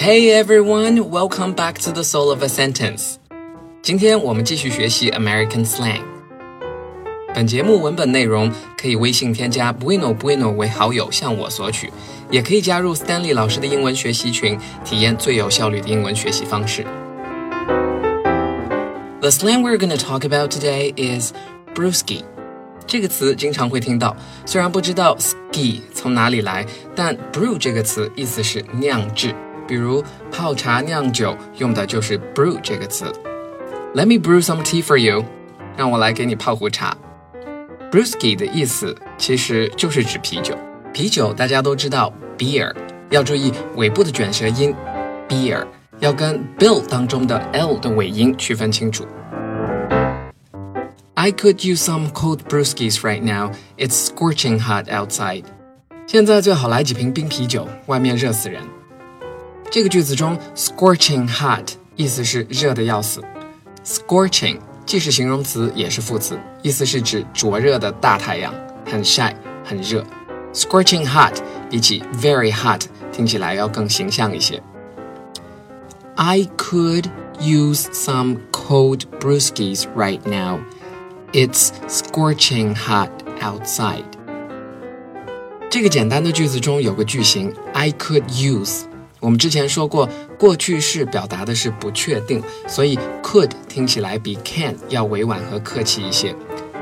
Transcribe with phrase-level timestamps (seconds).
[0.00, 3.16] Hey everyone, welcome back to the Soul of a Sentence.
[3.82, 6.02] 今天我们继续学习 American slang。
[7.34, 8.50] 本节目文本内容
[8.80, 11.92] 可以微信添加 Bueno Bueno 为好友向我索取，
[12.30, 16.84] 也可以加入 Stanley 老师的英文学习群，体验最有效率的英文学习方式。
[19.20, 21.32] The slang we're going to talk about today is
[21.74, 22.22] brewski.
[22.86, 26.64] 这个词经常会听到，虽然不知道 ski 从哪里来，
[26.94, 29.34] 但 brew 这个词意思是酿制，
[29.71, 33.05] 比如泡茶酿酒用的就是 brew 这个词。
[33.95, 35.23] Let me brew some tea for you，
[35.77, 36.93] 让我来给你泡壶茶。
[37.89, 40.57] Brewski 的意思其实就是指啤酒，
[40.91, 42.75] 啤酒大家都知道 beer，
[43.11, 44.75] 要注意尾部的卷舌音
[45.29, 45.65] beer，
[45.99, 49.07] 要跟 bill 当中的 l 的尾音区分清楚。
[51.13, 53.53] I could use some cold brewskis right now.
[53.77, 55.45] It's scorching hot outside.
[56.07, 58.61] 现在最好来几瓶冰啤酒，外面热死人。
[59.70, 63.22] 这个句子中，scorching hot 意思是热的要死。
[63.84, 68.54] scorching 既是形容词，也是副词，意思是指灼热的大太阳，
[68.84, 70.04] 很晒，很热。
[70.52, 71.34] scorching hot
[71.68, 74.62] 比起 very hot 听起来要更形象一些。
[76.14, 80.60] I could use some cold brewskis right now.
[81.32, 84.04] It's scorching hot outside.
[85.68, 88.84] 这个简单的句子中有个句型 I could use。
[89.21, 96.35] 我们之前说过，过去式表达的是不确定，所以 could 听起来比 can 要委婉和客气一些。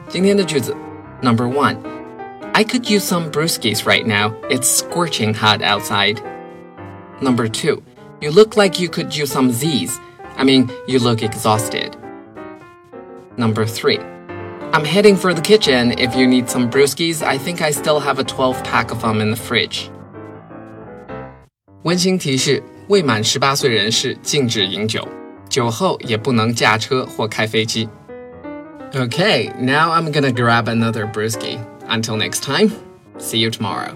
[0.08, 0.74] 今天的句子
[1.22, 1.78] Number one,
[2.54, 4.34] I could use some brewskis right now.
[4.50, 6.20] It's scorching hot outside.
[7.20, 7.82] Number two,
[8.20, 9.98] you look like you could use some Z's.
[10.36, 11.96] I mean, you look exhausted.
[13.36, 13.98] Number three,
[14.72, 15.98] I'm heading for the kitchen.
[15.98, 19.20] If you need some brewskis, I think I still have a 12 pack of them
[19.20, 19.90] in the fridge.
[21.86, 25.06] 温馨提示：未满十八岁人士禁止饮酒，
[25.48, 27.88] 酒后也不能驾车或开飞机。
[28.92, 31.60] Okay, now I'm gonna grab another brewski.
[31.88, 32.72] Until next time,
[33.20, 33.92] see you tomorrow.